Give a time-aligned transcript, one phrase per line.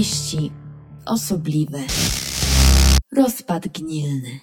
[0.00, 0.52] Opowieści
[1.06, 1.78] osobliwe.
[3.16, 4.40] Rozpad gnilny.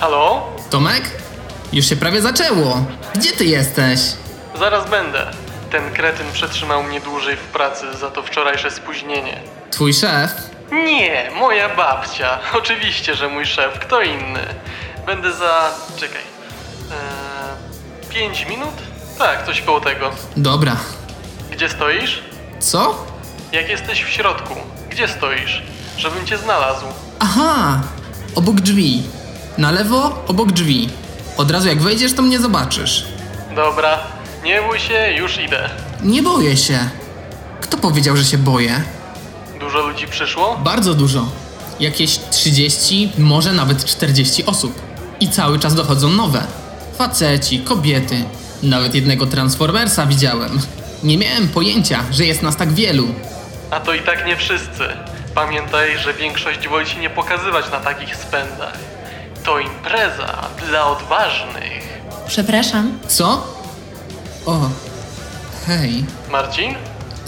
[0.00, 0.46] Halo?
[0.70, 1.02] Tomek?
[1.72, 2.86] Już się prawie zaczęło.
[3.14, 4.00] Gdzie ty jesteś?
[4.58, 5.30] Zaraz będę.
[5.70, 9.40] Ten kretyn przetrzymał mnie dłużej w pracy za to wczorajsze spóźnienie.
[9.70, 10.57] Twój szef?
[10.72, 12.38] Nie, moja babcia.
[12.58, 13.78] Oczywiście, że mój szef.
[13.78, 14.40] Kto inny?
[15.06, 15.70] Będę za...
[15.96, 16.20] czekaj.
[16.90, 18.74] Eee, pięć minut?
[19.18, 20.10] Tak, coś koło tego.
[20.36, 20.76] Dobra.
[21.50, 22.22] Gdzie stoisz?
[22.60, 23.06] Co?
[23.52, 24.54] Jak jesteś w środku,
[24.90, 25.62] gdzie stoisz?
[25.98, 26.86] Żebym cię znalazł.
[27.20, 27.80] Aha!
[28.34, 29.02] Obok drzwi.
[29.58, 30.90] Na lewo, obok drzwi.
[31.36, 33.06] Od razu jak wejdziesz, to mnie zobaczysz.
[33.54, 33.98] Dobra,
[34.44, 35.70] nie bój się, już idę.
[36.02, 36.78] Nie boję się.
[37.60, 38.82] Kto powiedział, że się boję?
[39.68, 40.56] Dużo ludzi przyszło?
[40.64, 41.28] Bardzo dużo.
[41.80, 44.82] Jakieś 30, może nawet 40 osób.
[45.20, 46.42] I cały czas dochodzą nowe.
[46.98, 48.24] Faceci, kobiety.
[48.62, 50.60] Nawet jednego Transformersa widziałem.
[51.02, 53.06] Nie miałem pojęcia, że jest nas tak wielu.
[53.70, 54.84] A to i tak nie wszyscy.
[55.34, 58.78] Pamiętaj, że większość woli się nie pokazywać na takich spędach.
[59.44, 61.98] To impreza dla odważnych.
[62.26, 62.98] Przepraszam.
[63.08, 63.46] Co?
[64.46, 64.68] O,
[65.66, 66.04] hej.
[66.30, 66.74] Marcin?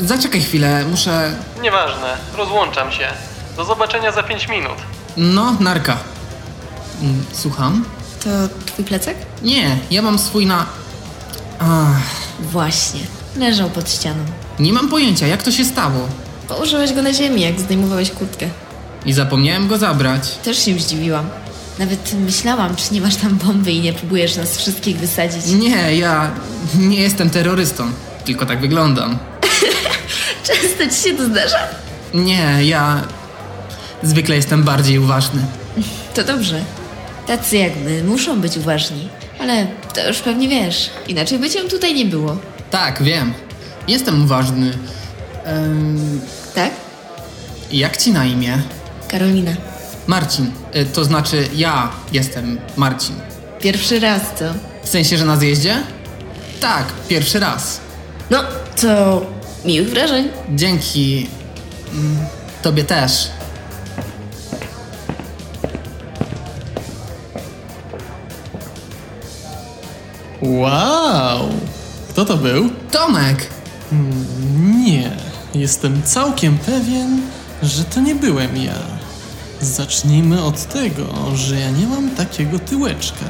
[0.00, 1.34] Zaczekaj chwilę, muszę.
[1.62, 3.06] Nieważne, rozłączam się.
[3.56, 4.76] Do zobaczenia za 5 minut.
[5.16, 5.96] No, narka.
[7.02, 7.84] Mm, Słucham?
[8.24, 8.30] To
[8.66, 9.14] twój plecak?
[9.42, 10.66] Nie, ja mam swój na.
[11.58, 12.00] Ach,
[12.40, 13.00] Właśnie.
[13.36, 14.24] Leżał pod ścianą.
[14.58, 16.08] nie mam pojęcia, jak to się stało.
[16.48, 18.46] Położyłeś go na ziemi, jak zdejmowałeś kurtkę.
[19.06, 20.38] I zapomniałem go zabrać.
[20.44, 21.28] Też się zdziwiłam.
[21.78, 25.46] Nawet myślałam, czy nie masz tam bomby i nie próbujesz nas wszystkich wysadzić.
[25.46, 26.30] Nie, ja
[26.78, 27.84] nie jestem terrorystą,
[28.24, 29.18] tylko tak wyglądam.
[30.54, 31.58] Często ci się to zdarza?
[32.14, 33.02] Nie, ja
[34.02, 35.42] zwykle jestem bardziej uważny.
[36.14, 36.60] To dobrze.
[37.26, 39.08] Tacy jak my muszą być uważni.
[39.40, 40.90] Ale to już pewnie wiesz.
[41.08, 42.36] Inaczej by cię tutaj nie było.
[42.70, 43.32] Tak, wiem.
[43.88, 44.72] Jestem uważny.
[45.44, 46.20] Em,
[46.54, 46.70] Tak?
[47.72, 48.58] jak ci na imię?
[49.08, 49.52] Karolina.
[50.06, 50.50] Marcin.
[50.76, 53.14] Y, To znaczy, ja jestem Marcin.
[53.60, 54.44] Pierwszy raz, co?
[54.84, 55.76] W sensie, że na zjeździe?
[56.60, 57.80] Tak, pierwszy raz.
[58.30, 58.38] No,
[58.80, 59.22] to
[59.64, 60.28] miłych wrażeń.
[60.54, 61.26] Dzięki.
[61.92, 62.16] mm,
[62.62, 63.28] Tobie też.
[70.42, 71.48] Wow!
[72.08, 72.70] Kto to był?
[72.90, 73.46] Tomek!
[74.84, 75.10] Nie,
[75.54, 77.20] jestem całkiem pewien,
[77.62, 78.78] że to nie byłem ja.
[79.60, 83.24] Zacznijmy od tego, że ja nie mam takiego tyłeczka.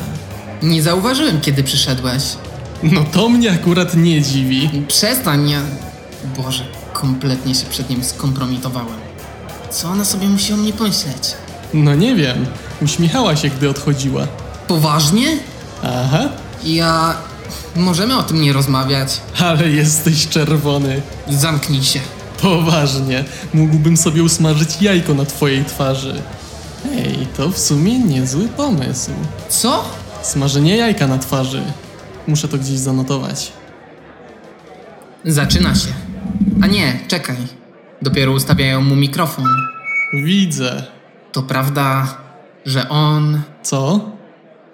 [0.63, 2.23] Nie zauważyłem, kiedy przyszedłeś.
[2.83, 4.71] No to mnie akurat nie dziwi.
[4.89, 5.61] Przestań, ja...
[6.37, 8.99] Boże, kompletnie się przed nim skompromitowałem.
[9.71, 11.35] Co ona sobie musi o mnie pomyśleć?
[11.75, 12.47] No nie wiem,
[12.83, 14.27] uśmiechała się, gdy odchodziła.
[14.69, 15.27] Poważnie?
[15.83, 16.29] Aha,
[16.65, 17.15] Ja...
[17.77, 19.21] Możemy o tym nie rozmawiać.
[19.39, 21.03] ale jesteś czerwony.
[21.29, 22.01] Zamknij się.
[22.43, 26.23] Poważnie, mógłbym sobie usmażyć jajko na twojej twarzy.
[26.97, 29.11] Ej, to w sumie niezły pomysł.
[29.49, 29.85] Co?
[30.23, 31.63] Smażenie jajka na twarzy.
[32.27, 33.53] Muszę to gdzieś zanotować.
[35.25, 35.89] Zaczyna się.
[36.63, 37.37] A nie, czekaj.
[38.03, 39.45] Dopiero ustawiają mu mikrofon.
[40.25, 40.85] Widzę.
[41.33, 42.19] To prawda,
[42.67, 44.11] że on Co?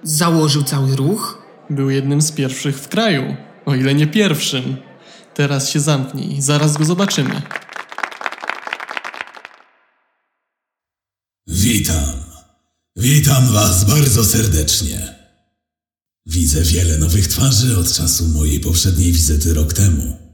[0.03, 1.43] założył cały ruch?
[1.71, 3.37] Był jednym z pierwszych w kraju,
[3.67, 4.77] o ile nie pierwszym.
[5.35, 7.43] Teraz się zamknij, zaraz go zobaczymy.
[11.47, 12.13] Witam.
[12.97, 15.15] Witam Was bardzo serdecznie.
[16.27, 20.26] Widzę wiele nowych twarzy od czasu mojej poprzedniej wizyty rok temu.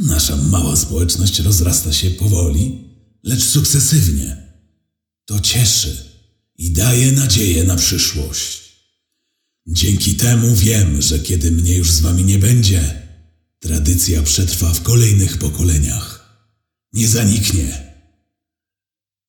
[0.00, 2.84] Nasza mała społeczność rozrasta się powoli,
[3.22, 4.36] lecz sukcesywnie.
[5.24, 5.96] To cieszy
[6.58, 8.60] i daje nadzieję na przyszłość.
[9.66, 13.02] Dzięki temu wiem, że kiedy mnie już z Wami nie będzie,
[13.58, 16.36] tradycja przetrwa w kolejnych pokoleniach.
[16.92, 17.94] Nie zaniknie.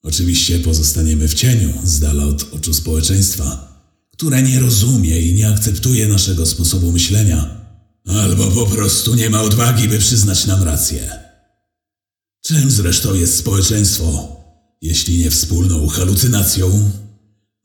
[0.03, 3.71] Oczywiście pozostaniemy w cieniu, z dala od oczu społeczeństwa,
[4.11, 7.60] które nie rozumie i nie akceptuje naszego sposobu myślenia,
[8.05, 11.19] albo po prostu nie ma odwagi, by przyznać nam rację.
[12.41, 14.35] Czym zresztą jest społeczeństwo,
[14.81, 16.91] jeśli nie wspólną halucynacją,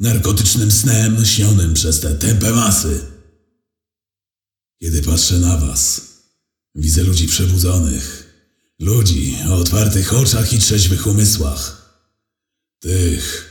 [0.00, 3.00] narkotycznym snem śnionym przez te tępe masy?
[4.80, 6.00] Kiedy patrzę na Was,
[6.74, 8.34] widzę ludzi przebudzonych,
[8.78, 11.86] ludzi o otwartych oczach i trzeźwych umysłach.
[12.80, 13.50] Tych,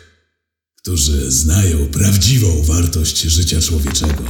[0.75, 4.23] którzy znają prawdziwą wartość życia człowieczego.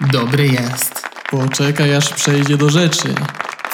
[0.00, 0.92] Dobry jest.
[1.30, 3.14] Poczekaj aż przejdzie do rzeczy.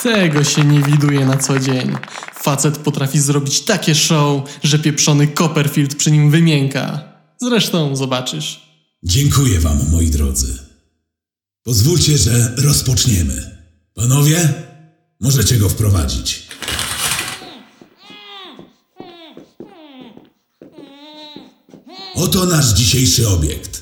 [0.03, 1.97] Tego się nie widuje na co dzień.
[2.35, 7.03] Facet potrafi zrobić takie show, że pieprzony Copperfield przy nim wymięka.
[7.41, 8.63] Zresztą zobaczysz.
[9.03, 10.59] Dziękuję wam, moi drodzy.
[11.63, 13.59] Pozwólcie, że rozpoczniemy.
[13.95, 14.55] Panowie,
[15.21, 16.43] możecie go wprowadzić.
[22.15, 23.76] Oto nasz dzisiejszy obiekt.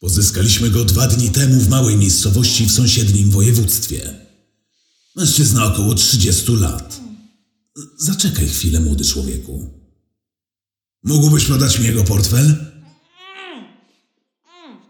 [0.00, 4.14] Pozyskaliśmy go dwa dni temu w małej miejscowości w sąsiednim województwie.
[5.16, 7.00] Mężczyzna około 30 lat.
[7.98, 9.70] Zaczekaj chwilę, młody człowieku.
[11.04, 12.66] Mógłbyś podać mi jego portfel?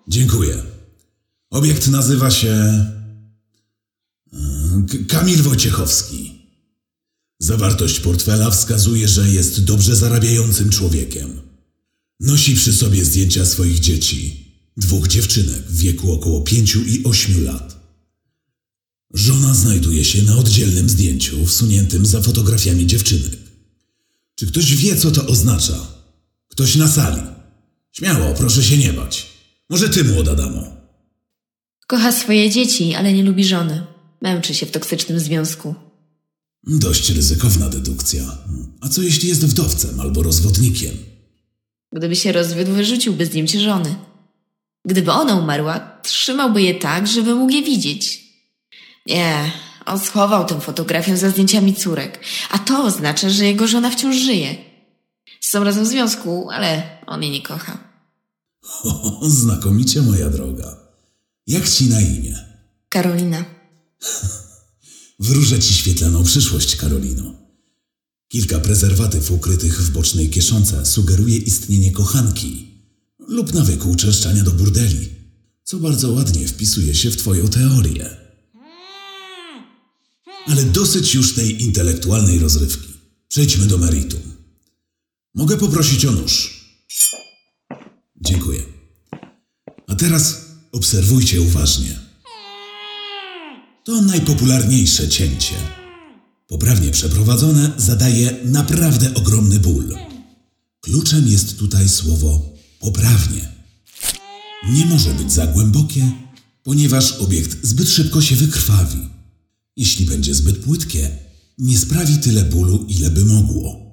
[0.09, 0.63] Dziękuję.
[1.51, 2.49] Obiekt nazywa się.
[4.33, 4.39] e,
[4.91, 6.39] K- Kamil Wojciechowski.
[7.39, 11.41] Zawartość portfela wskazuje, że jest dobrze zarabiającym człowiekiem.
[12.21, 14.48] Nosi przy sobie zdjęcia swoich dzieci,
[14.79, 17.79] dwóch dziewczynek w wieku około pięciu i ośmiu lat.
[19.15, 23.33] Żona znajduje się na oddzielnym zdjęciu, wsuniętym za fotografiami dziewczynek.
[24.35, 25.87] Czy ktoś wie, co to oznacza?
[26.49, 27.23] Ktoś na sali.
[27.93, 29.27] Śmiało, proszę się nie bać.
[29.71, 30.77] Może ty, młoda damo.
[31.87, 33.87] Kocha swoje dzieci, ale nie lubi żony.
[34.23, 35.75] Męczy się w toksycznym związku.
[36.67, 38.39] Dość ryzykowna dedukcja.
[38.81, 40.97] A co jeśli jest wdowcem albo rozwodnikiem?
[41.93, 44.08] Gdyby się rozwiódł, wyrzuciłby zdjęcie żony.
[44.85, 48.25] Gdyby ona umarła, trzymałby je tak, żeby mógł je widzieć.
[49.07, 49.53] Nie,
[49.87, 52.21] on schował tę fotografię za zdjęciami córek,
[52.51, 54.57] a to oznacza, że jego żona wciąż żyje.
[55.41, 57.79] Są razem w związku, ale on jej nie kocha.
[58.85, 60.77] O, znakomicie, moja droga.
[61.47, 62.37] Jak ci na imię?
[62.89, 63.45] Karolina.
[65.21, 67.35] Wróżę ci świetlaną przyszłość, Karolino.
[68.29, 72.68] Kilka prezerwatyw ukrytych w bocznej kieszonce sugeruje istnienie kochanki
[73.29, 75.09] lub nawyku uczęszczania do burdeli,
[75.65, 78.17] co bardzo ładnie wpisuje się w twoją teorię.
[80.47, 82.89] Ale dosyć już tej intelektualnej rozrywki.
[83.29, 84.21] Przejdźmy do meritum.
[85.35, 86.65] Mogę poprosić o nóż.
[88.21, 88.63] Dziękuję.
[89.87, 91.99] A teraz obserwujcie uważnie.
[93.85, 95.55] To najpopularniejsze cięcie.
[96.47, 99.97] Poprawnie przeprowadzone zadaje naprawdę ogromny ból.
[100.81, 103.53] Kluczem jest tutaj słowo poprawnie.
[104.69, 106.11] Nie może być za głębokie,
[106.63, 109.09] ponieważ obiekt zbyt szybko się wykrwawi.
[109.77, 111.11] Jeśli będzie zbyt płytkie,
[111.59, 113.89] nie sprawi tyle bólu, ile by mogło.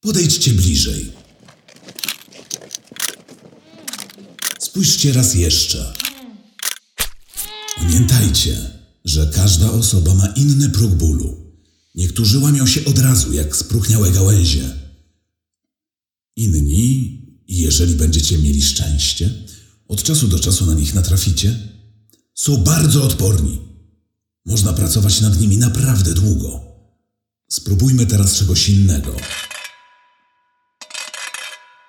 [0.00, 1.12] Podejdźcie bliżej.
[4.58, 5.94] Spójrzcie raz jeszcze.
[7.76, 8.70] Pamiętajcie,
[9.04, 11.44] że każda osoba ma inny próg bólu.
[11.94, 14.70] Niektórzy łamią się od razu, jak spróchniałe gałęzie.
[16.36, 19.30] Inni, jeżeli będziecie mieli szczęście,
[19.88, 21.56] od czasu do czasu na nich natraficie,
[22.34, 23.60] są bardzo odporni.
[24.46, 26.60] Można pracować nad nimi naprawdę długo.
[27.48, 29.16] Spróbujmy teraz czegoś innego.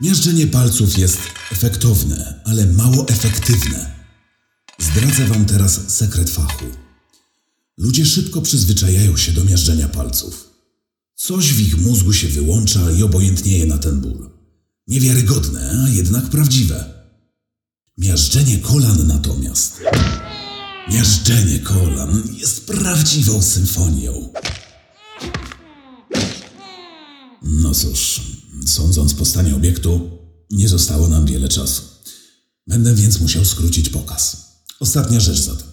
[0.01, 1.19] Miażdżenie palców jest
[1.51, 3.95] efektowne, ale mało efektywne.
[4.79, 6.65] Zdradzę wam teraz sekret fachu.
[7.77, 10.49] Ludzie szybko przyzwyczajają się do miażdżenia palców.
[11.15, 14.34] Coś w ich mózgu się wyłącza i obojętnieje na ten ból.
[14.87, 16.93] Niewiarygodne, a jednak prawdziwe.
[17.97, 19.81] Miażdżenie kolan natomiast.
[20.91, 24.33] Miażdżenie kolan jest prawdziwą symfonią.
[27.41, 28.21] No cóż,
[28.65, 30.09] sądząc po stanie obiektu,
[30.51, 31.81] nie zostało nam wiele czasu.
[32.67, 34.37] Będę więc musiał skrócić pokaz.
[34.79, 35.67] Ostatnia rzecz zatem.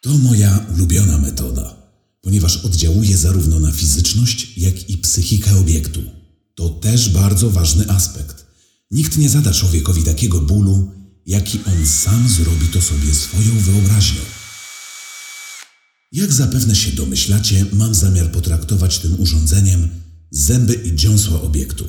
[0.00, 1.76] To moja ulubiona metoda,
[2.20, 6.19] ponieważ oddziałuje zarówno na fizyczność, jak i psychikę obiektu.
[6.60, 8.46] To też bardzo ważny aspekt.
[8.90, 10.90] Nikt nie zada człowiekowi takiego bólu,
[11.26, 14.20] jaki on sam zrobi to sobie swoją wyobraźnią.
[16.12, 19.88] Jak zapewne się domyślacie, mam zamiar potraktować tym urządzeniem
[20.30, 21.84] zęby i dziąsła obiektu.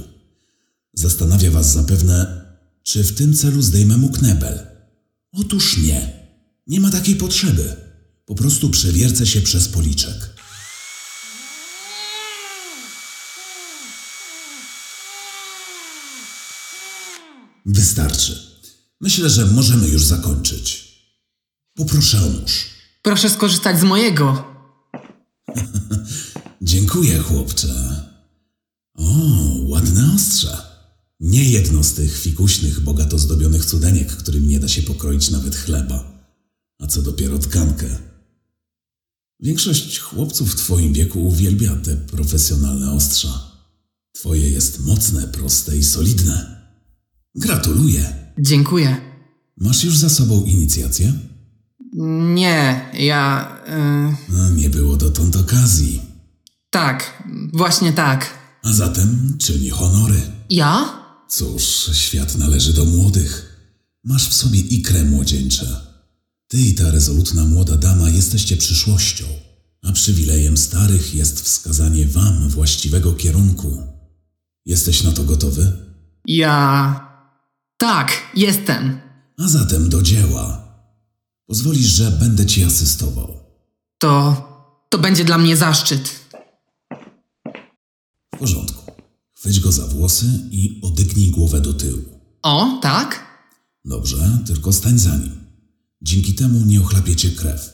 [0.94, 2.46] Zastanawia Was zapewne,
[2.84, 4.60] czy w tym celu zdejmę mu knebel.
[5.32, 6.14] Otóż nie.
[6.68, 7.76] Nie ma takiej potrzeby.
[8.26, 10.41] Po prostu przewiercę się przez policzek.
[17.72, 18.40] Wystarczy.
[19.02, 20.92] Myślę, że możemy już zakończyć.
[21.76, 22.66] Poproszę o nóż.
[23.02, 24.44] Proszę skorzystać z mojego.
[26.62, 28.06] Dziękuję, chłopcze.
[28.94, 29.14] O,
[29.64, 30.58] ładne ostrze.
[31.20, 36.26] Nie jedno z tych fikuśnych, bogato zdobionych cudeniek, którym nie da się pokroić nawet chleba.
[36.80, 37.98] A co dopiero tkankę.
[39.40, 43.52] Większość chłopców w twoim wieku uwielbia te profesjonalne ostrza.
[44.12, 46.61] Twoje jest mocne, proste i solidne.
[47.36, 48.16] Gratuluję.
[48.40, 48.98] Dziękuję.
[49.58, 51.14] Masz już za sobą inicjację?
[52.34, 53.52] Nie, ja.
[54.30, 56.02] y, No, nie było dotąd okazji.
[56.70, 57.24] Tak,
[57.54, 58.34] właśnie tak.
[58.64, 60.22] A zatem czyni honory.
[60.50, 61.02] Ja?
[61.30, 63.58] Cóż, świat należy do młodych.
[64.04, 65.66] Masz w sobie ikrę młodzieńcze.
[66.48, 69.26] Ty i ta rezolutna młoda dama jesteście przyszłością,
[69.84, 73.78] a przywilejem starych jest wskazanie wam właściwego kierunku.
[74.66, 75.72] Jesteś na to gotowy?
[76.26, 77.11] Ja.
[77.82, 79.00] Tak, jestem.
[79.38, 80.68] A zatem do dzieła.
[81.48, 83.38] Pozwolisz, że będę ci asystował.
[83.98, 84.48] To.
[84.90, 86.10] To będzie dla mnie zaszczyt.
[88.36, 88.92] W porządku.
[89.34, 92.02] Chwyć go za włosy i odyknij głowę do tyłu.
[92.44, 93.26] O, tak?
[93.86, 95.44] Dobrze, tylko stań za nim.
[96.02, 97.74] Dzięki temu nie ochlapiecie krew.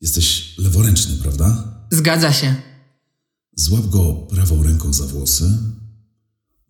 [0.00, 1.64] Jesteś leworęczny, prawda?
[1.90, 2.54] Zgadza się.
[3.56, 5.58] Złap go prawą ręką za włosy.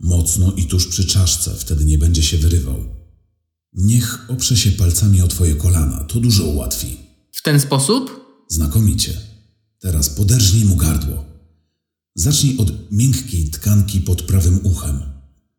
[0.02, 2.84] Mocno i tuż przy czaszce, wtedy nie będzie się wyrywał.
[3.72, 6.96] Niech oprze się palcami o twoje kolana, to dużo ułatwi.
[7.32, 8.10] W ten sposób?
[8.48, 9.20] Znakomicie.
[9.78, 11.24] Teraz poderżnij mu gardło.
[12.14, 15.00] Zacznij od miękkiej tkanki pod prawym uchem,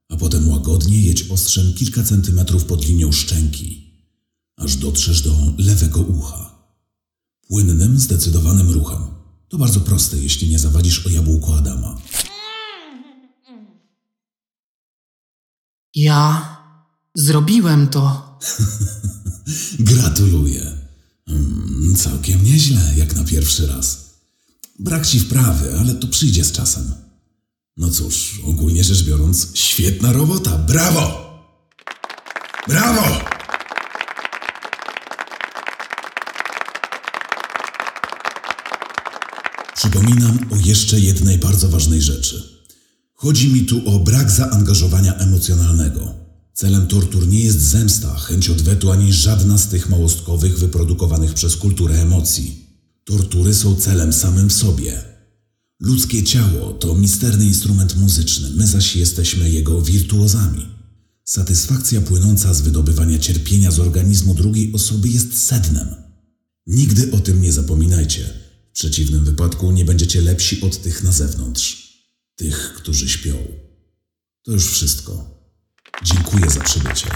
[0.10, 3.94] a potem łagodnie jedź ostrzem kilka centymetrów pod linią szczęki,
[4.56, 6.54] aż dotrzesz do lewego ucha.
[7.48, 9.02] Płynnym, zdecydowanym ruchem.
[9.50, 12.02] To bardzo proste, jeśli nie zawadzisz o jabłko Adama.
[15.96, 16.54] Ja.
[17.16, 18.38] Zrobiłem to.
[19.80, 20.72] Gratuluję.
[21.28, 24.04] Mm, całkiem nieźle, jak na pierwszy raz.
[24.80, 26.94] Brak ci wprawy, ale to przyjdzie z czasem.
[27.78, 30.58] No cóż, ogólnie rzecz biorąc, świetna robota.
[30.58, 31.34] Brawo!
[32.68, 33.26] Brawo!
[39.76, 42.53] Przypominam o jeszcze jednej bardzo ważnej rzeczy.
[43.24, 46.14] Chodzi mi tu o brak zaangażowania emocjonalnego.
[46.54, 52.02] Celem tortur nie jest zemsta, chęć odwetu ani żadna z tych małostkowych wyprodukowanych przez kulturę
[52.02, 52.68] emocji.
[53.04, 55.02] Tortury są celem samym w sobie.
[55.80, 60.66] Ludzkie ciało to misterny instrument muzyczny, my zaś jesteśmy jego wirtuozami.
[61.24, 65.88] Satysfakcja płynąca z wydobywania cierpienia z organizmu drugiej osoby jest sednem.
[66.68, 68.30] Nigdy o tym nie zapominajcie.
[68.72, 71.83] W przeciwnym wypadku nie będziecie lepsi od tych na zewnątrz.
[72.36, 73.34] Tych, którzy śpią.
[74.44, 75.12] To już wszystko.
[76.04, 77.08] Dziękuję za przybycie.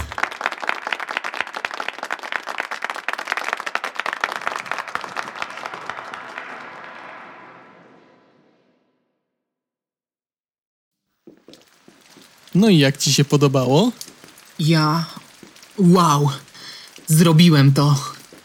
[12.54, 13.92] No i jak ci się podobało?
[14.58, 15.06] Ja.
[15.78, 16.30] Wow.
[17.06, 17.96] Zrobiłem to.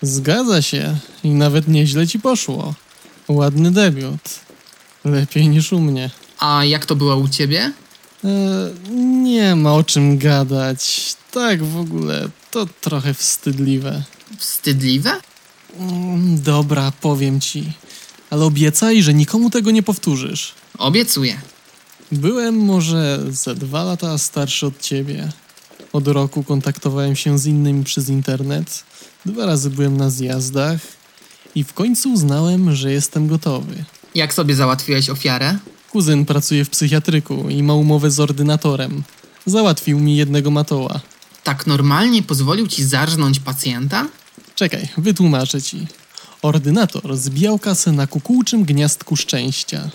[0.01, 0.97] Zgadza się.
[1.23, 2.73] I nawet nieźle ci poszło.
[3.27, 4.39] Ładny debiut.
[5.05, 6.09] Lepiej niż u mnie.
[6.43, 7.71] A jak to było u ciebie?
[8.23, 8.29] E,
[9.23, 11.13] nie ma o czym gadać.
[11.31, 14.03] Tak w ogóle, to trochę wstydliwe.
[14.37, 15.11] Wstydliwe?
[15.79, 17.73] Mm, Dobra, powiem ci.
[18.29, 20.53] Ale obiecaj, że nikomu tego nie powtórzysz.
[20.77, 21.41] Obiecuję.
[22.11, 25.29] Byłem może ze dwa lata starszy od ciebie.
[25.93, 28.83] Od roku kontaktowałem się z innymi przez internet.
[29.25, 30.79] Dwa razy byłem na zjazdach.
[31.55, 33.83] I w końcu uznałem, że jestem gotowy.
[34.15, 35.57] Jak sobie załatwiłeś ofiarę?
[35.93, 39.03] Kuzyn pracuje w psychiatryku i ma umowę z ordynatorem.
[39.45, 40.99] Załatwił mi jednego matoła.
[41.43, 44.07] Tak normalnie pozwolił ci zarżnąć pacjenta?
[44.55, 45.87] Czekaj, wytłumaczę ci.
[46.41, 49.89] Ordynator zbijał kasę na kukułczym gniazdku szczęścia.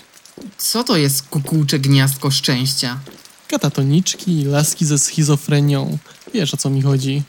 [0.57, 2.99] Co to jest kukułcze gniazdko szczęścia?
[3.47, 5.97] Katatoniczki, laski ze schizofrenią.
[6.33, 7.23] Wiesz o co mi chodzi.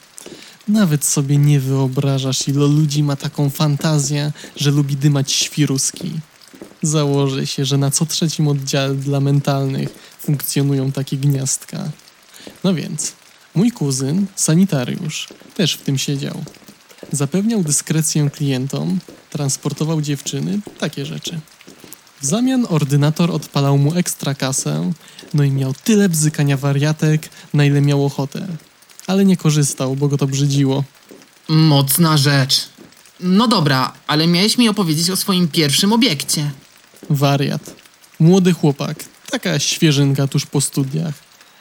[0.68, 6.12] Nawet sobie nie wyobrażasz, ile ludzi ma taką fantazję, że lubi dymać świruski.
[6.82, 9.88] Założę się, że na co trzecim oddziale dla mentalnych
[10.20, 11.90] funkcjonują takie gniazdka.
[12.64, 13.12] No więc,
[13.54, 16.44] mój kuzyn, sanitariusz, też w tym siedział.
[17.12, 18.98] Zapewniał dyskrecję klientom,
[19.30, 21.40] transportował dziewczyny, takie rzeczy.
[22.20, 24.92] W zamian ordynator odpalał mu ekstra kasę,
[25.34, 28.46] no i miał tyle bzykania wariatek, na ile miał ochotę.
[29.06, 30.84] Ale nie korzystał, bo go to brzydziło.
[31.48, 32.68] Mocna rzecz.
[33.20, 36.50] No dobra, ale miałeś mi opowiedzieć o swoim pierwszym obiekcie.
[37.10, 37.74] Wariat.
[38.18, 41.14] Młody chłopak, taka świeżynka tuż po studiach.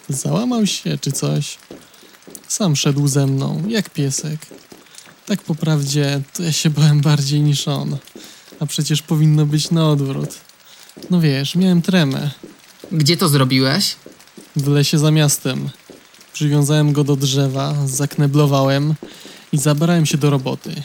[0.10, 1.58] Załamał się czy coś.
[2.48, 4.39] Sam szedł ze mną, jak piesek.
[5.25, 7.98] Tak po prawdzie, to ja się bałem bardziej niż on.
[8.60, 10.29] A przecież powinno być na odwrót.
[11.10, 12.31] No wiesz, miałem tremę.
[12.91, 13.96] Gdzie to zrobiłeś?
[14.55, 15.69] W lesie za miastem.
[16.34, 18.96] Przywiązałem go do drzewa, zakneblowałem
[19.51, 20.84] i zabrałem się do roboty.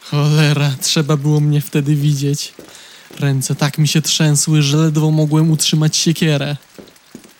[0.00, 2.52] Cholera, trzeba było mnie wtedy widzieć.
[3.20, 6.56] Ręce tak mi się trzęsły, że ledwo mogłem utrzymać siekierę.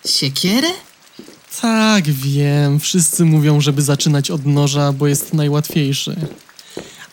[0.05, 0.67] Siekierę?
[1.61, 6.15] Tak, wiem, wszyscy mówią, żeby zaczynać od noża, bo jest najłatwiejszy.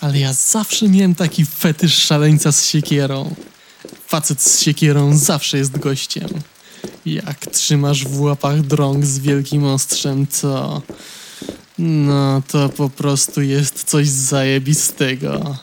[0.00, 3.34] Ale ja zawsze miałem taki fetysz szaleńca z siekierą.
[4.06, 6.28] Facet z siekierą zawsze jest gościem.
[7.06, 10.82] Jak trzymasz w łapach drąg z wielkim ostrzem, to...
[11.78, 15.56] No, to po prostu jest coś zajebistego.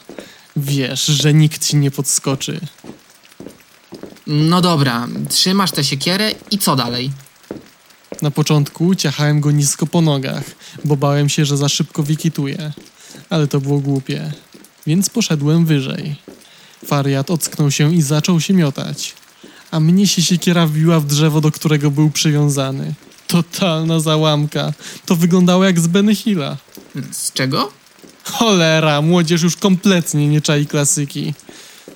[0.58, 2.60] Wiesz, że nikt ci nie podskoczy.
[4.28, 7.12] No dobra, trzymasz tę siekierę i co dalej?
[8.22, 10.44] Na początku ciachałem go nisko po nogach,
[10.86, 12.72] bo bałem się, że za szybko wikituje.
[13.30, 14.32] Ale to było głupie.
[14.88, 16.16] Więc poszedłem wyżej.
[16.86, 19.14] Fariat ocknął się i zaczął się miotać.
[19.72, 22.94] A mnie się siekiera wbiła w drzewo, do którego był przywiązany.
[23.28, 24.74] Totalna załamka.
[25.06, 26.58] To wyglądało jak z Benny Hilla.
[27.12, 27.72] Z czego?
[28.32, 31.34] Cholera, młodzież już kompletnie nie czai klasyki.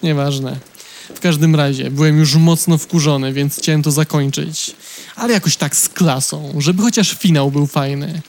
[0.03, 0.59] Nieważne.
[1.15, 4.75] W każdym razie, byłem już mocno wkurzony, więc chciałem to zakończyć.
[5.15, 8.21] Ale jakoś tak z klasą, żeby chociaż finał był fajny.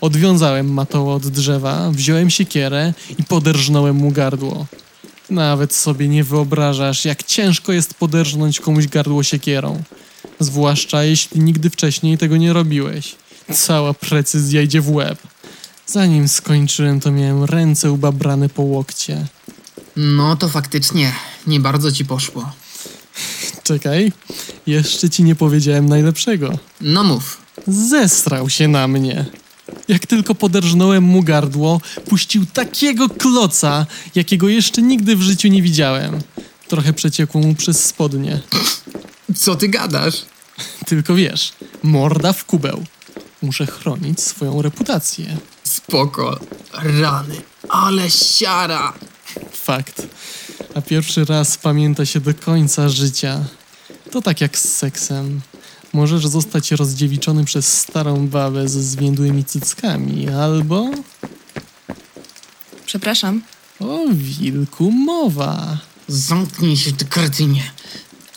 [0.00, 4.66] Odwiązałem matoło od drzewa, wziąłem siekierę i poderżnąłem mu gardło.
[5.30, 9.82] Nawet sobie nie wyobrażasz, jak ciężko jest poderżnąć komuś gardło siekierą.
[10.40, 13.14] Zwłaszcza jeśli nigdy wcześniej tego nie robiłeś.
[13.54, 15.18] Cała precyzja idzie w łeb.
[15.90, 19.26] Zanim skończyłem, to miałem ręce ubabrane po łokcie.
[19.96, 21.12] No to faktycznie,
[21.46, 22.52] nie bardzo ci poszło.
[23.62, 24.12] Czekaj,
[24.66, 26.58] jeszcze ci nie powiedziałem najlepszego.
[26.80, 27.40] No mów.
[27.66, 29.26] Zesrał się na mnie.
[29.88, 36.20] Jak tylko poderżnąłem mu gardło, puścił takiego kloca, jakiego jeszcze nigdy w życiu nie widziałem.
[36.68, 38.40] Trochę przeciekło mu przez spodnie.
[39.36, 40.24] Co ty gadasz?
[40.86, 41.52] Tylko wiesz,
[41.82, 42.84] morda w kubeł.
[43.42, 45.36] Muszę chronić swoją reputację.
[45.68, 46.38] Spoko.
[46.72, 47.42] Rany.
[47.68, 48.92] Ale siara.
[49.52, 50.06] Fakt.
[50.74, 53.44] A pierwszy raz pamięta się do końca życia.
[54.10, 55.40] To tak jak z seksem.
[55.92, 60.90] Możesz zostać rozdziewiczony przez starą babę ze zwiędłymi cyckami, albo
[62.86, 63.42] Przepraszam.
[63.80, 65.78] o wilku mowa.
[66.08, 67.70] Zamknij się, ty kretynie.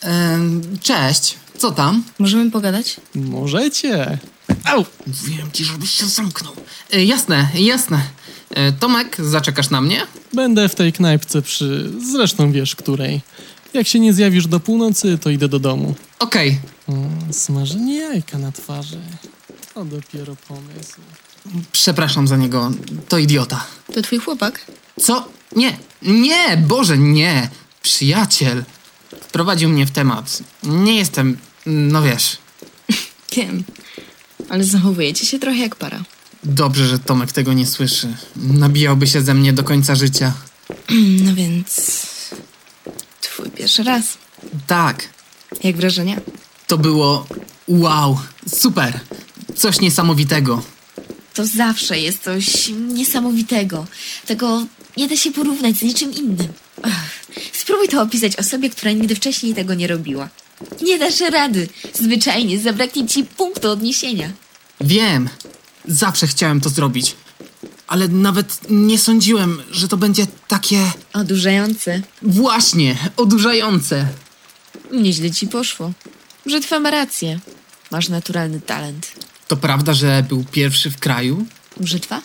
[0.00, 1.36] Ehm, cześć.
[1.58, 2.04] Co tam?
[2.18, 2.96] Możemy pogadać?
[3.14, 4.18] Możecie.
[4.64, 4.84] Au!
[5.06, 6.52] Mówiłem ci, żebyś się zamknął.
[6.92, 8.02] E, jasne, jasne.
[8.50, 10.06] E, Tomek, zaczekasz na mnie?
[10.32, 11.90] Będę w tej knajpce przy...
[12.12, 13.20] zresztą wiesz której.
[13.74, 15.94] Jak się nie zjawisz do północy, to idę do domu.
[16.18, 16.58] Okej.
[16.88, 16.92] O,
[17.32, 19.00] smażenie jajka na twarzy.
[19.74, 21.00] To dopiero pomysł.
[21.72, 22.70] Przepraszam za niego.
[23.08, 23.66] To idiota.
[23.94, 24.66] To twój chłopak?
[25.00, 25.28] Co?
[25.56, 27.50] Nie, nie, Boże, nie.
[27.82, 28.64] Przyjaciel.
[29.20, 30.42] Wprowadził mnie w temat.
[30.62, 32.38] Nie jestem, no wiesz.
[33.36, 33.64] Wiem.
[34.48, 36.04] Ale zachowujecie się trochę jak para.
[36.44, 38.08] Dobrze, że Tomek tego nie słyszy.
[38.36, 40.32] Nabijałby się ze mnie do końca życia.
[41.24, 42.06] No więc...
[43.20, 44.04] Twój pierwszy raz.
[44.66, 45.08] Tak,
[45.64, 46.16] Jak wrażenia?
[46.66, 47.26] to było
[47.68, 48.18] wow,
[48.54, 49.00] super.
[49.56, 50.62] Coś niesamowitego.
[51.34, 53.86] To zawsze jest coś niesamowitego.
[54.26, 56.48] Tego nie da się porównać z niczym innym.
[56.82, 57.10] Ach,
[57.52, 60.28] spróbuj to opisać osobie, która nigdy wcześniej tego nie robiła.
[60.82, 61.68] Nie dasz rady.
[62.00, 64.30] Zwyczajnie zabraknie ci punktu odniesienia.
[64.80, 65.28] Wiem,
[65.88, 67.16] zawsze chciałem to zrobić.
[67.86, 70.78] Ale nawet nie sądziłem, że to będzie takie
[71.12, 72.02] Odurzające.
[72.22, 74.06] właśnie odurzające.
[74.92, 75.92] Nieźle ci poszło.
[76.46, 77.40] Brzytwa ma rację.
[77.90, 79.12] Masz naturalny talent.
[79.48, 81.46] To prawda, że był pierwszy w kraju?
[81.80, 82.22] Brzytwa?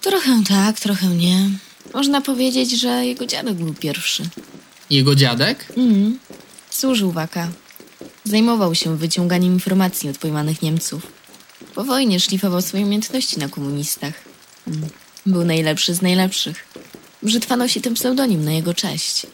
[0.00, 1.50] Trochę tak, trochę nie.
[1.94, 4.22] Można powiedzieć, że jego dziadek był pierwszy.
[4.90, 5.72] Jego dziadek?
[5.76, 6.18] Mhm.
[6.70, 7.48] Służył waka.
[8.24, 11.06] Zajmował się wyciąganiem informacji od pojmanych Niemców.
[11.74, 14.14] Po wojnie szlifował swoje umiejętności na komunistach.
[15.26, 16.66] Był najlepszy z najlepszych.
[17.22, 19.26] Brzytwa nosi ten pseudonim na jego cześć.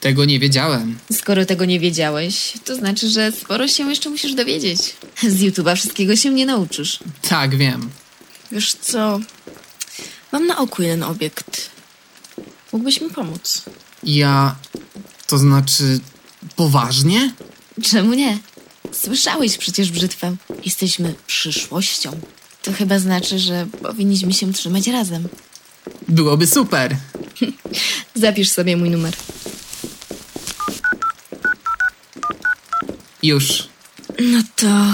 [0.00, 0.98] Tego nie wiedziałem.
[1.12, 4.80] Skoro tego nie wiedziałeś, to znaczy, że sporo się jeszcze musisz dowiedzieć.
[5.22, 6.98] Z YouTube'a wszystkiego się nie nauczysz.
[7.28, 7.90] Tak, wiem.
[8.52, 9.20] Wiesz co?
[10.32, 11.70] Mam na oku jeden obiekt.
[12.72, 13.62] Mógłbyś mi pomóc?
[14.02, 14.56] Ja.
[15.26, 16.00] To znaczy.
[16.56, 17.32] Poważnie?
[17.82, 18.38] Czemu nie?
[18.92, 20.36] Słyszałeś przecież brzytwę.
[20.66, 22.20] Jesteśmy przyszłością.
[22.62, 25.28] To chyba znaczy, że powinniśmy się trzymać razem.
[26.08, 26.96] Byłoby super.
[28.14, 29.16] Zapisz sobie mój numer.
[33.22, 33.68] Już.
[34.18, 34.86] No to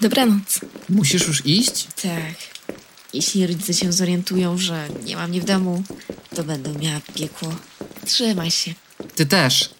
[0.00, 0.60] dobranoc.
[0.88, 1.86] Musisz już iść?
[2.02, 2.34] Tak.
[3.14, 5.82] Jeśli rodzice się zorientują, że nie mam mnie w domu,
[6.36, 7.54] to będą miała piekło.
[8.06, 8.74] Trzymaj się.
[9.14, 9.70] Ty też.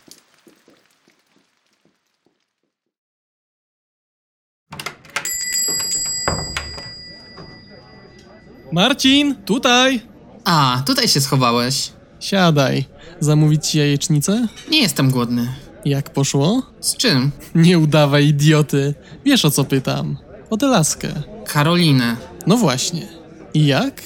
[8.73, 10.01] Marcin, tutaj!
[10.45, 11.93] A, tutaj się schowałeś.
[12.21, 12.85] Siadaj.
[13.21, 14.49] Zamówić ci jajecznicę?
[14.71, 15.49] Nie jestem głodny.
[15.85, 16.63] Jak poszło?
[16.81, 17.31] Z czym?
[17.55, 18.95] Nie udawaj idioty.
[19.25, 20.17] Wiesz o co pytam.
[20.51, 21.09] O tę laskę.
[21.47, 22.17] Karolinę.
[22.47, 23.09] No właśnie.
[23.55, 24.03] I jak?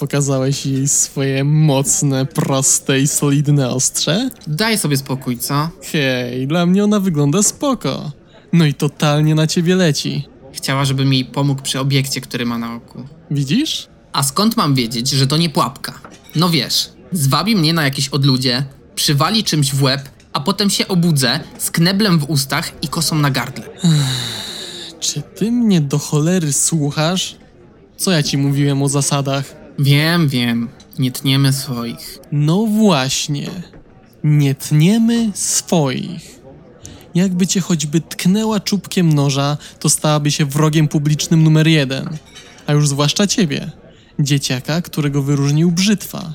[0.00, 4.30] pokazałeś jej swoje mocne, proste i solidne ostrze?
[4.46, 5.68] Daj sobie spokój, co?
[5.92, 8.12] Hej, dla mnie ona wygląda spoko.
[8.52, 10.24] No i totalnie na ciebie leci.
[10.52, 13.04] Chciała, żebym jej pomógł przy obiekcie, który ma na oku.
[13.30, 13.88] Widzisz?
[14.12, 16.00] A skąd mam wiedzieć, że to nie pułapka?
[16.36, 21.40] No wiesz, zwabi mnie na jakieś odludzie, przywali czymś w łeb, a potem się obudzę
[21.58, 23.64] z kneblem w ustach i kosą na gardle.
[25.00, 27.36] Czy ty mnie do cholery słuchasz?
[27.96, 29.56] Co ja ci mówiłem o zasadach?
[29.78, 30.68] Wiem, wiem,
[30.98, 32.18] nie tniemy swoich.
[32.32, 33.50] No właśnie.
[34.24, 36.40] Nie tniemy swoich.
[37.14, 42.08] Jakby cię choćby tknęła czubkiem noża, to stałaby się wrogiem publicznym numer jeden.
[42.66, 43.70] A już zwłaszcza ciebie,
[44.24, 46.34] dzieciaka, którego wyróżnił brzytwa.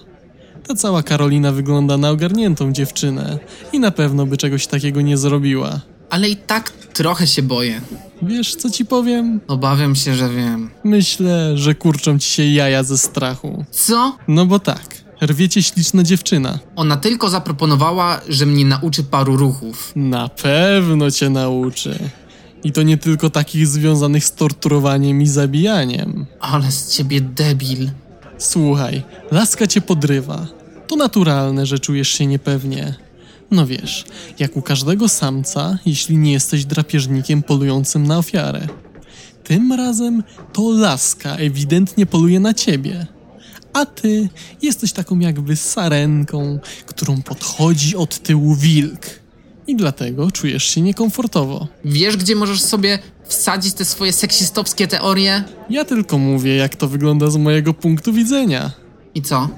[0.68, 3.40] Ta cała Karolina wygląda na ogarniętą dziewczynę
[3.74, 5.82] i na pewno by czegoś takiego nie zrobiła.
[6.10, 7.82] Ale i tak trochę się boję.
[8.22, 9.40] Wiesz, co ci powiem?
[9.48, 10.70] Obawiam się, że wiem.
[10.84, 13.66] Myślę, że kurczą ci się jaja ze strachu.
[13.72, 14.18] Co?
[14.28, 16.60] No bo tak, rwiecie śliczna dziewczyna.
[16.76, 19.92] Ona tylko zaproponowała, że mnie nauczy paru ruchów.
[19.96, 22.00] Na pewno cię nauczy.
[22.66, 26.26] I to nie tylko takich związanych z torturowaniem i zabijaniem.
[26.40, 27.90] Ale z ciebie debil.
[28.38, 30.48] Słuchaj, laska cię podrywa.
[30.88, 32.96] To naturalne, że czujesz się niepewnie.
[33.52, 34.06] No wiesz,
[34.40, 38.68] jak u każdego samca, jeśli nie jesteś drapieżnikiem polującym na ofiarę.
[39.44, 40.24] Tym razem
[40.54, 43.08] to laska ewidentnie poluje na ciebie.
[43.74, 44.30] A ty
[44.62, 49.25] jesteś taką jakby sarenką, którą podchodzi od tyłu wilk.
[49.68, 51.68] I dlatego czujesz się niekomfortowo.
[51.86, 55.44] Wiesz, gdzie możesz sobie wsadzić te swoje seksistowskie teorie?
[55.70, 58.72] Ja tylko mówię, jak to wygląda z mojego punktu widzenia.
[59.16, 59.50] I co?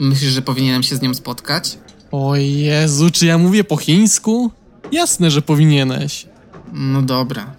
[0.00, 1.78] Myślisz, że powinienem się z nią spotkać?
[2.12, 4.50] O Jezu, czy ja mówię po chińsku?
[4.92, 6.26] Jasne, że powinieneś.
[6.72, 7.54] No dobra.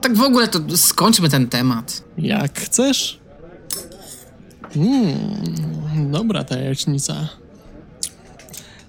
[0.00, 2.04] Tak w ogóle to skończmy ten temat.
[2.18, 3.20] Jak chcesz?
[4.76, 7.28] Mmm, dobra ta jajecznica.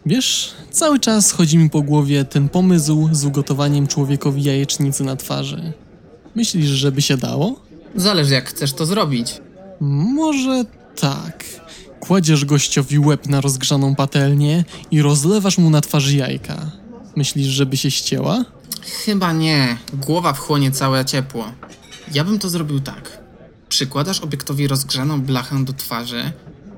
[0.05, 5.73] Wiesz, cały czas chodzi mi po głowie ten pomysł z ugotowaniem człowiekowi jajecznicy na twarzy.
[6.35, 7.59] Myślisz, żeby się dało?
[7.95, 9.41] Zależy jak chcesz to zrobić.
[10.15, 10.65] Może
[10.99, 11.43] tak.
[11.99, 16.71] Kładziesz gościowi łeb na rozgrzaną patelnię i rozlewasz mu na twarzy jajka.
[17.15, 18.45] Myślisz, żeby się ścięła?
[19.05, 19.77] Chyba nie.
[19.93, 21.45] Głowa wchłonie całe ciepło.
[22.13, 23.21] Ja bym to zrobił tak.
[23.69, 26.31] Przykładasz obiektowi rozgrzaną blachę do twarzy,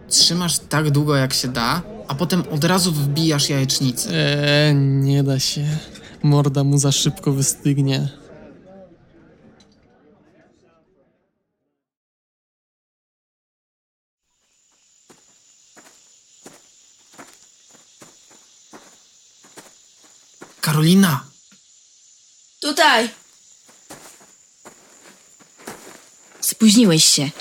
[0.10, 4.10] trzymasz tak długo jak się da, a potem od razu wbijasz jajecznicę.
[4.12, 5.78] Eee, nie da się.
[6.24, 8.10] Morda mu za szybko wystygnie.
[20.62, 21.26] Karolina!
[22.62, 23.10] Tutaj!
[26.42, 27.32] Spóźniłeś się.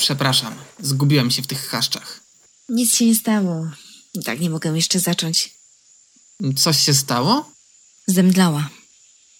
[0.00, 2.20] Przepraszam, zgubiłem się w tych chaszczach.
[2.68, 3.70] Nic się nie stało.
[4.14, 5.50] I tak nie mogę jeszcze zacząć.
[6.56, 7.52] Coś się stało?
[8.06, 8.68] Zemdlała.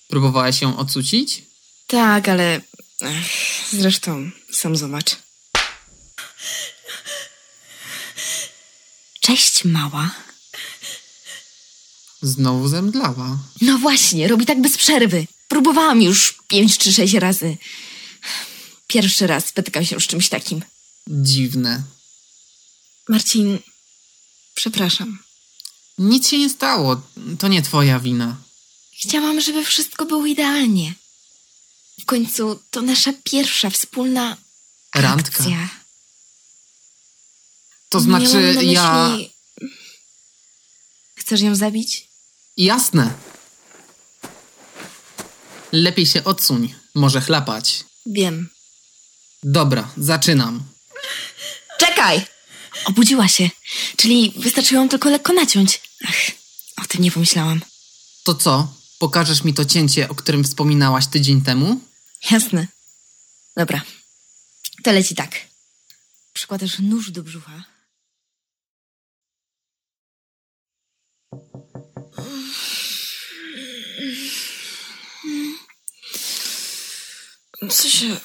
[0.09, 1.43] Próbowałeś ją ocucić?
[1.87, 2.61] Tak, ale...
[3.01, 3.27] Ech,
[3.73, 5.17] zresztą, sam zobacz.
[9.21, 10.11] Cześć, mała.
[12.23, 13.39] Znowu zemdlała.
[13.61, 15.27] No właśnie, robi tak bez przerwy.
[15.49, 17.57] Próbowałam już pięć czy sześć razy.
[18.91, 20.63] Pierwszy raz spotykam się z czymś takim.
[21.09, 21.83] Dziwne.
[23.09, 23.59] Marcin,
[24.55, 25.19] przepraszam.
[25.99, 27.03] Nic się nie stało.
[27.39, 28.37] To nie twoja wina.
[29.01, 30.95] Chciałam, żeby wszystko było idealnie.
[32.01, 34.37] W końcu to nasza pierwsza wspólna
[34.95, 35.29] Randka.
[35.39, 35.69] akcja.
[37.89, 39.09] To Miałam znaczy, na ja.
[39.09, 39.31] myśli-
[41.17, 42.09] Chcesz ją zabić?
[42.57, 43.15] Jasne.
[45.73, 46.75] Lepiej się odsuń.
[46.95, 47.85] Może chlapać.
[48.07, 48.49] Wiem.
[49.43, 50.63] Dobra, zaczynam.
[51.79, 52.27] Czekaj!
[52.85, 53.51] Obudziła się,
[53.97, 55.81] czyli wystarczyło ją tylko lekko naciąć.
[56.09, 56.17] Ach,
[56.83, 57.61] o tym nie pomyślałam.
[58.25, 58.75] To co?
[58.99, 61.81] Pokażesz mi to cięcie, o którym wspominałaś tydzień temu?
[62.31, 62.67] Jasne.
[63.57, 63.83] Dobra.
[64.83, 65.31] To leci tak.
[66.33, 67.65] Przykładasz nóż do brzucha.
[77.69, 78.17] Co się...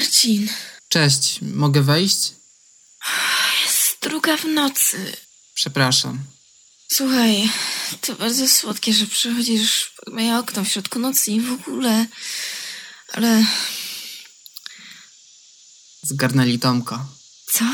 [0.00, 0.48] Marcin,
[0.88, 2.32] Cześć, mogę wejść?
[3.64, 5.16] jest druga w nocy.
[5.54, 6.18] Przepraszam.
[6.92, 7.48] Słuchaj,
[8.00, 12.06] to bardzo słodkie, że przychodzisz pod moje okno w środku nocy i w ogóle.
[13.12, 13.44] Ale
[16.02, 17.06] Zgarnęli Tomka.
[17.52, 17.64] co?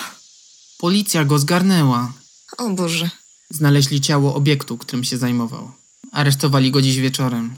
[0.79, 2.13] Policja go zgarnęła.
[2.59, 3.11] O Boże.
[3.51, 5.73] Znaleźli ciało obiektu, którym się zajmował.
[6.13, 7.57] Aresztowali go dziś wieczorem.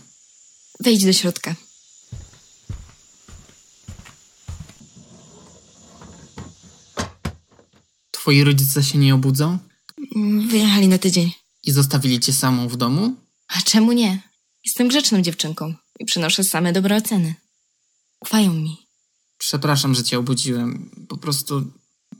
[0.80, 1.54] Wejdź do środka.
[8.24, 9.58] Twoi rodzice się nie obudzą?
[10.48, 11.32] Wyjechali na tydzień.
[11.64, 13.16] I zostawili cię samą w domu?
[13.48, 14.22] A czemu nie?
[14.64, 17.34] Jestem grzeczną dziewczynką i przynoszę same dobre oceny.
[18.22, 18.76] Ufają mi.
[19.38, 20.90] Przepraszam, że cię obudziłem.
[21.08, 21.72] Po prostu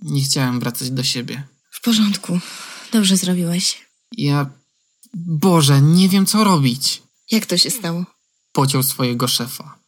[0.03, 1.43] nie chciałem wracać do siebie.
[1.71, 2.38] W porządku.
[2.93, 3.87] Dobrze zrobiłeś.
[4.12, 4.51] Ja.
[5.14, 7.03] Boże, nie wiem co robić.
[7.31, 8.05] Jak to się stało?
[8.53, 9.79] Pociął swojego szefa.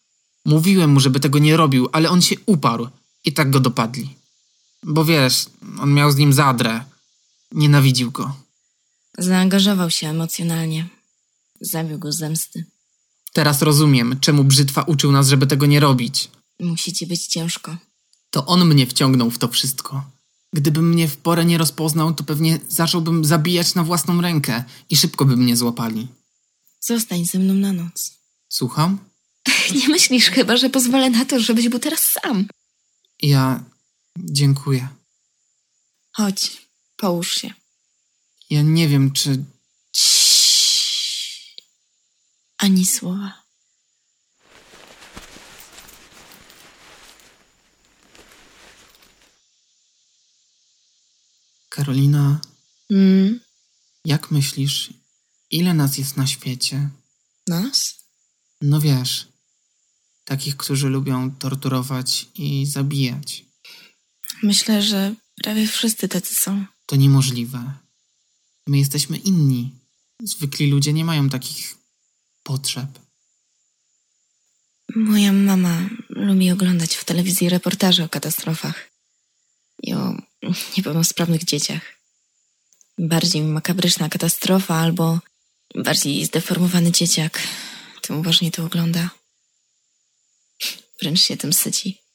[0.44, 2.88] Mówiłem mu, żeby tego nie robił, ale on się uparł
[3.24, 4.16] i tak go dopadli.
[4.82, 5.46] Bo wiesz,
[5.80, 6.84] on miał z nim zadrę.
[7.52, 8.36] Nienawidził go.
[9.18, 10.88] Zaangażował się emocjonalnie.
[11.60, 12.64] Zabił go z zemsty.
[13.32, 16.30] Teraz rozumiem, czemu Brzytwa uczył nas, żeby tego nie robić.
[16.60, 17.76] Musi ci być ciężko.
[18.30, 20.10] To on mnie wciągnął w to wszystko.
[20.52, 25.24] Gdybym mnie w porę nie rozpoznał, to pewnie zacząłbym zabijać na własną rękę i szybko
[25.24, 26.08] by mnie złapali.
[26.80, 28.12] Zostań ze mną na noc.
[28.48, 28.98] Słucham?
[29.80, 32.46] Nie myślisz chyba, że pozwolę na to, żebyś był teraz sam.
[33.22, 33.64] Ja.
[34.18, 34.88] Dziękuję.
[36.12, 37.50] Chodź, połóż się.
[38.50, 39.44] Ja nie wiem, czy.
[42.59, 43.42] Ani słowa.
[51.68, 52.40] Karolina,
[52.90, 53.40] Mm,
[54.05, 54.92] jak myślisz,
[55.50, 56.90] ile nas jest na świecie?
[57.46, 57.94] nas?
[58.62, 59.29] No wiesz,
[60.24, 63.45] takich, którzy lubią torturować i zabijać.
[64.42, 66.64] Myślę, że prawie wszyscy tacy są.
[66.86, 67.72] To niemożliwe.
[68.66, 69.72] My jesteśmy inni.
[70.22, 71.74] Zwykli ludzie nie mają takich
[72.42, 72.88] potrzeb.
[74.94, 78.90] Moja mama lubi oglądać w telewizji reportaże o katastrofach
[79.82, 80.14] i o
[80.76, 81.82] niepełnosprawnych dzieciach.
[82.98, 85.20] Bardziej makabryczna katastrofa albo
[85.74, 87.42] bardziej zdeformowany dzieciak,
[88.02, 89.10] tym uważnie to ogląda.
[91.02, 92.05] Wręcz się tym syci.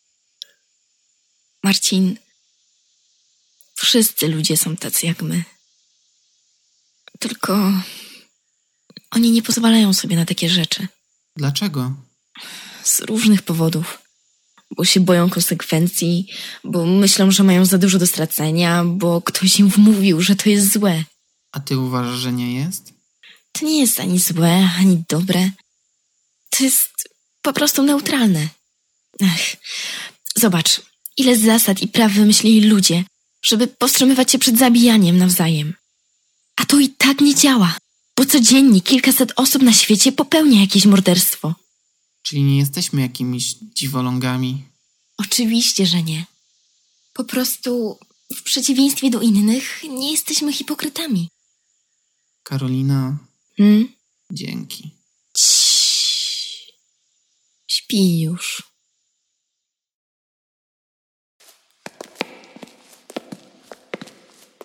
[1.63, 2.17] Marcin,
[3.76, 5.43] wszyscy ludzie są tacy jak my.
[7.19, 7.74] Tylko
[9.12, 10.88] oni nie pozwalają sobie na takie rzeczy.
[11.36, 11.95] Dlaczego?
[12.84, 14.02] Z różnych powodów.
[14.78, 16.28] Bo się boją konsekwencji,
[16.63, 20.74] bo myślą, że mają za dużo do stracenia, bo ktoś im wmówił, że to jest
[20.74, 21.04] złe.
[21.52, 22.93] A ty uważasz, że nie jest?
[23.52, 25.52] To nie jest ani złe, ani dobre.
[26.50, 26.89] To jest
[27.41, 28.47] po prostu neutralne.
[29.21, 29.56] Ech.
[30.36, 30.82] Zobacz,
[31.17, 33.04] ile zasad i praw wymyślili ludzie,
[33.41, 35.74] żeby powstrzymywać się przed zabijaniem nawzajem.
[36.56, 37.78] A to i tak nie działa,
[38.17, 41.56] bo codziennie kilkaset osób na świecie popełnia jakieś morderstwo.
[42.24, 44.63] Czyli nie jesteśmy jakimiś dziwolągami?
[45.17, 46.26] Oczywiście, że nie.
[47.13, 48.00] Po prostu,
[48.36, 51.30] w przeciwieństwie do innych, nie jesteśmy hipokrytami.
[52.43, 53.17] Karolina,
[53.58, 53.93] Hmm?
[54.32, 54.89] dzięki.
[55.38, 56.74] Ciii.
[57.67, 58.71] Śpi już.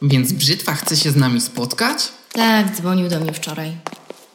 [0.02, 2.08] Więc Brzytwa chce się z nami spotkać?
[2.32, 3.76] Tak, dzwonił do mnie wczoraj.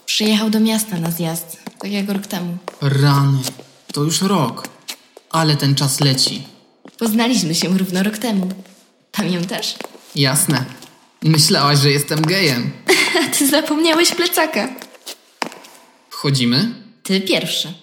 [0.05, 2.57] Przyjechał do miasta na zjazd, tak jak rok temu.
[2.81, 3.39] Rany,
[3.93, 4.67] to już rok.
[5.29, 6.43] Ale ten czas leci.
[6.97, 8.49] Poznaliśmy się równo rok temu.
[9.11, 9.75] Pamiętasz?
[10.15, 10.65] Jasne.
[11.23, 12.71] Myślałaś, że jestem gejem.
[13.37, 14.69] Ty zapomniałeś plecaka.
[16.09, 16.73] Wchodzimy?
[17.03, 17.73] Ty pierwszy.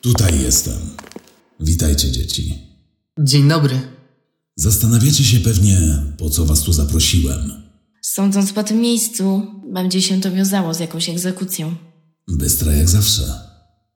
[0.00, 0.78] Tutaj jestem.
[1.60, 2.54] Witajcie, dzieci.
[3.20, 3.80] Dzień dobry.
[4.56, 7.62] Zastanawiacie się pewnie, po co was tu zaprosiłem.
[8.02, 11.76] Sądząc po tym miejscu, będzie się to wiązało z jakąś egzekucją.
[12.28, 13.22] Bystra jak zawsze.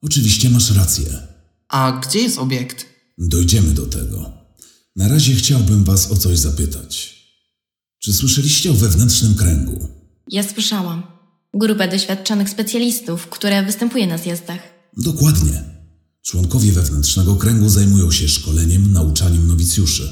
[0.02, 1.06] Oczywiście masz rację.
[1.68, 2.86] A gdzie jest obiekt?
[3.18, 4.32] Dojdziemy do tego.
[4.96, 7.22] Na razie chciałbym was o coś zapytać.
[7.98, 9.88] Czy słyszeliście o wewnętrznym kręgu?
[10.28, 11.02] Ja słyszałam.
[11.54, 14.60] Grupę doświadczonych specjalistów, które występuje na zjazdach.
[14.96, 15.71] Dokładnie.
[16.22, 20.08] Członkowie wewnętrznego kręgu zajmują się szkoleniem, nauczaniem nowicjuszy.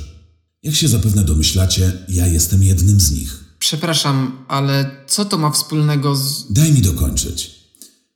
[0.62, 3.44] Jak się zapewne domyślacie, ja jestem jednym z nich.
[3.58, 6.52] Przepraszam, ale co to ma wspólnego z...
[6.52, 7.50] Daj mi dokończyć.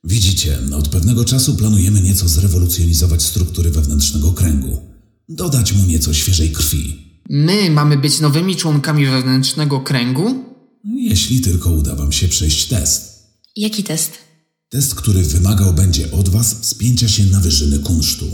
[0.03, 4.81] Widzicie, od pewnego czasu planujemy nieco zrewolucjonizować struktury wewnętrznego kręgu.
[5.29, 7.05] Dodać mu nieco świeżej krwi.
[7.29, 10.43] My mamy być nowymi członkami wewnętrznego kręgu?
[10.83, 13.25] Jeśli tylko uda wam się przejść test.
[13.55, 14.11] Jaki test?
[14.69, 18.25] Test, który wymagał będzie od was spięcia się na wyżyny kunsztu.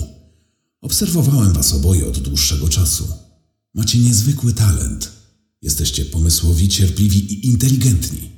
[0.82, 3.08] Obserwowałem was oboje od dłuższego czasu.
[3.74, 5.12] Macie niezwykły talent.
[5.62, 8.32] Jesteście pomysłowi, cierpliwi i inteligentni.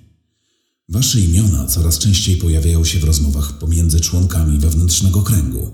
[0.90, 5.72] Wasze imiona coraz częściej pojawiają się w rozmowach pomiędzy członkami wewnętrznego kręgu.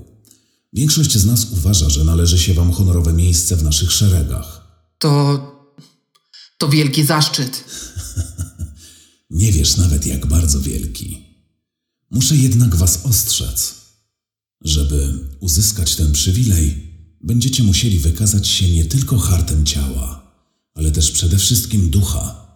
[0.74, 4.68] Większość z nas uważa, że należy się wam honorowe miejsce w naszych szeregach.
[4.98, 5.42] To.
[6.58, 7.64] to wielki zaszczyt.
[9.30, 11.29] Nie wiesz nawet, jak bardzo wielki.
[12.12, 13.76] Muszę jednak was ostrzec.
[14.62, 16.88] Żeby uzyskać ten przywilej,
[17.22, 20.32] będziecie musieli wykazać się nie tylko hartem ciała,
[20.74, 22.50] ale też przede wszystkim ducha.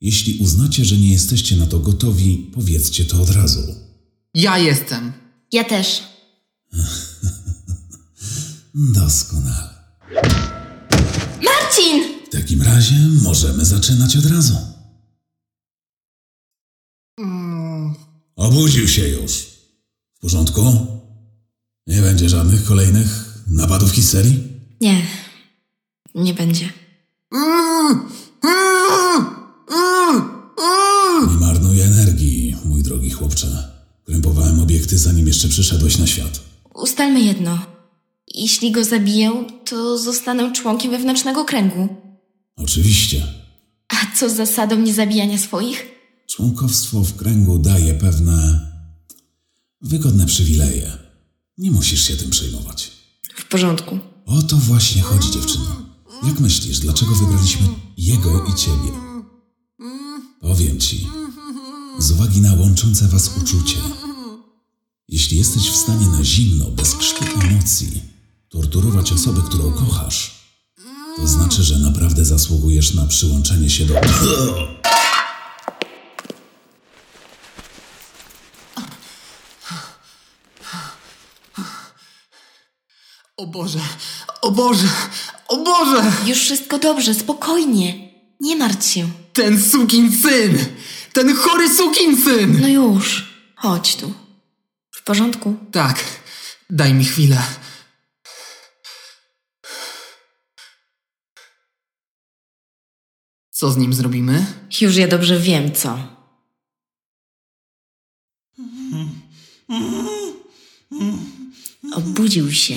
[0.00, 3.74] Jeśli uznacie, że nie jesteście na to gotowi, powiedzcie to od razu.
[4.34, 5.12] Ja jestem.
[5.52, 6.02] Ja też.
[8.74, 9.74] Doskonale.
[11.44, 12.02] Marcin!
[12.26, 14.73] W takim razie możemy zaczynać od razu.
[18.36, 19.46] Obudził się już.
[20.14, 20.86] W porządku?
[21.86, 24.42] Nie będzie żadnych kolejnych napadów histerii?
[24.80, 25.06] Nie.
[26.14, 26.68] Nie będzie.
[31.30, 33.68] Nie marnuj energii, mój drogi chłopcze.
[34.04, 36.40] Krępowałem obiekty, zanim jeszcze przyszedłeś na świat.
[36.74, 37.58] Ustalmy jedno.
[38.34, 41.88] Jeśli go zabiję, to zostanę członkiem wewnętrznego kręgu.
[42.56, 43.22] Oczywiście,
[43.88, 45.86] A co z zasadą niezabijania swoich?
[46.34, 48.60] Członkowstwo w kręgu daje pewne
[49.80, 50.98] wygodne przywileje.
[51.58, 52.92] Nie musisz się tym przejmować.
[53.36, 53.98] W porządku.
[54.26, 55.76] O to właśnie chodzi, dziewczyno.
[56.22, 58.90] Jak myślisz, dlaczego wybraliśmy jego i ciebie?
[60.40, 61.06] Powiem ci,
[61.98, 63.76] z uwagi na łączące was uczucie.
[65.08, 68.02] Jeśli jesteś w stanie na zimno, bez krztu emocji,
[68.48, 70.44] torturować osobę, którą kochasz,
[71.16, 73.94] to znaczy, że naprawdę zasługujesz na przyłączenie się do...
[83.36, 83.80] O Boże,
[84.42, 84.88] o Boże,
[85.48, 86.12] o Boże!
[86.26, 88.10] Już wszystko dobrze, spokojnie.
[88.40, 89.08] Nie martw się.
[89.32, 90.58] Ten sukin syn!
[91.12, 92.60] Ten chory sukin syn!
[92.60, 93.34] No już.
[93.56, 94.14] Chodź tu.
[94.90, 95.56] W porządku?
[95.72, 96.04] Tak,
[96.70, 97.42] daj mi chwilę.
[103.50, 104.46] Co z nim zrobimy?
[104.80, 105.98] Już ja dobrze wiem, co.
[111.94, 112.74] Obudził się.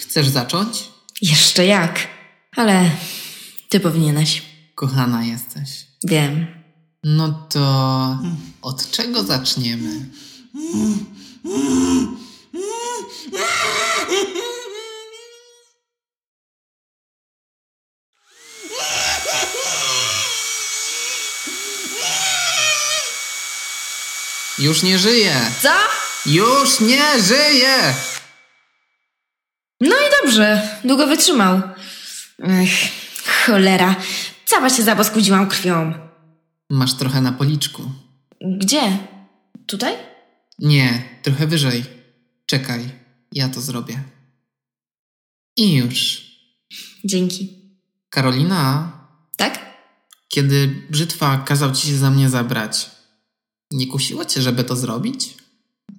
[0.00, 0.88] Chcesz zacząć?
[1.22, 2.08] Jeszcze jak.
[2.56, 2.90] Ale
[3.68, 4.42] ty powinieneś.
[4.74, 5.86] Kochana jesteś.
[6.04, 6.46] Wiem.
[7.04, 8.18] No to
[8.62, 10.06] od czego zaczniemy?
[24.58, 25.50] Już nie żyje!
[25.62, 25.72] Co?
[26.26, 27.94] Już nie żyje!
[29.80, 30.68] No i dobrze.
[30.84, 31.60] Długo wytrzymał.
[32.42, 32.70] Ech,
[33.46, 33.96] cholera.
[34.44, 35.92] Cała się zaboskudziłam krwią.
[36.70, 37.82] Masz trochę na policzku.
[38.58, 38.98] Gdzie?
[39.66, 39.94] Tutaj?
[40.58, 41.84] Nie, trochę wyżej.
[42.46, 42.80] Czekaj,
[43.32, 44.02] ja to zrobię.
[45.56, 46.22] I już.
[47.04, 47.60] Dzięki.
[48.10, 48.92] Karolina,
[49.36, 49.70] Tak?
[50.28, 52.90] kiedy brzytwa kazał ci się za mnie zabrać,
[53.70, 55.34] nie kusiło cię, żeby to zrobić?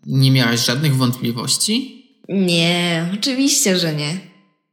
[0.06, 2.01] Nie miałaś żadnych wątpliwości?
[2.30, 4.20] Nie, oczywiście, że nie.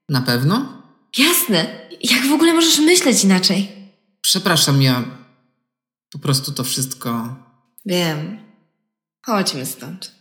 [0.09, 0.83] Na pewno?
[1.19, 1.89] Jasne.
[2.03, 3.73] Jak w ogóle możesz myśleć inaczej?
[4.21, 5.05] Przepraszam, ja
[6.13, 7.37] po prostu to wszystko.
[7.87, 8.39] Wiem.
[9.27, 10.18] Chodźmy stąd.